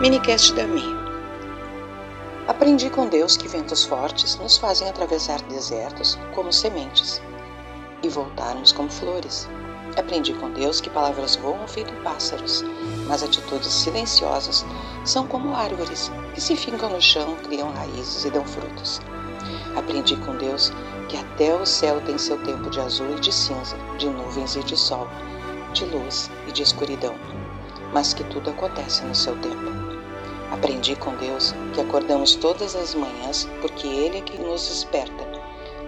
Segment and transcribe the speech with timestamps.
[0.00, 0.84] Minicast da Mi.
[2.46, 7.20] Aprendi com Deus que ventos fortes nos fazem atravessar desertos como sementes
[8.04, 9.48] e voltarmos como flores.
[9.96, 12.64] Aprendi com Deus que palavras voam feito pássaros,
[13.08, 14.64] mas atitudes silenciosas
[15.04, 19.00] são como árvores que se fincam no chão, criam raízes e dão frutos.
[19.74, 20.72] Aprendi com Deus
[21.08, 24.62] que até o céu tem seu tempo de azul e de cinza, de nuvens e
[24.62, 25.08] de sol,
[25.72, 27.16] de luz e de escuridão,
[27.92, 29.87] mas que tudo acontece no seu tempo.
[30.50, 35.28] Aprendi com Deus que acordamos todas as manhãs porque Ele é quem nos desperta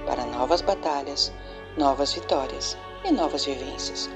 [0.04, 1.32] para novas batalhas,
[1.78, 4.10] novas vitórias e novas vivências.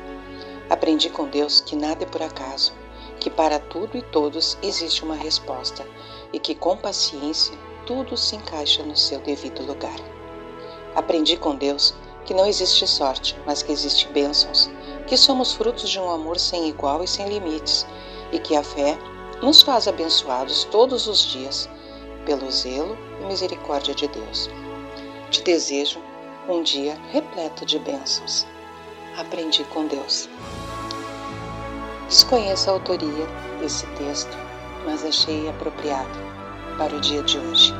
[0.68, 2.74] Aprendi com Deus que nada é por acaso,
[3.20, 5.86] que para tudo e todos existe uma resposta
[6.30, 7.56] e que com paciência
[7.86, 9.98] tudo se encaixa no seu devido lugar.
[10.94, 11.94] Aprendi com Deus
[12.26, 14.70] que não existe sorte, mas que existe bênçãos,
[15.06, 17.86] que somos frutos de um amor sem igual e sem limites,
[18.32, 18.98] e que a fé
[19.42, 21.68] nos faz abençoados todos os dias
[22.24, 24.50] pelo zelo e misericórdia de Deus.
[25.30, 26.00] Te desejo
[26.48, 28.46] um dia repleto de bênçãos.
[29.18, 30.28] Aprendi com Deus.
[32.08, 33.26] Desconheço a autoria
[33.60, 34.36] desse texto,
[34.84, 36.18] mas achei apropriado
[36.78, 37.72] para o dia de hoje.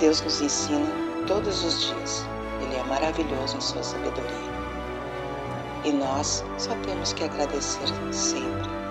[0.00, 0.86] Deus nos ensina
[1.26, 2.26] todos os dias.
[2.62, 4.58] Ele é maravilhoso em sua sabedoria.
[5.84, 8.87] E nós só temos que agradecer sempre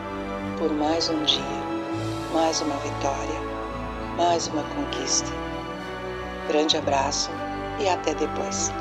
[0.57, 1.43] por mais um dia,
[2.33, 3.39] mais uma vitória,
[4.17, 5.29] mais uma conquista.
[6.47, 7.29] Grande abraço
[7.79, 8.71] e até depois.